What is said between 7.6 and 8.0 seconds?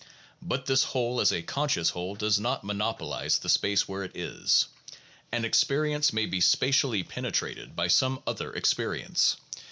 by